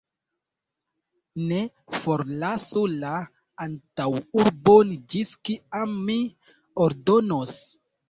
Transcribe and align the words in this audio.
Ne 1.51 1.59
forlasu 1.97 2.87
la 3.05 3.13
antaŭurbon, 3.69 4.97
ĝis 5.15 5.37
kiam 5.47 5.97
mi 6.11 6.21
ordonos! 6.91 7.59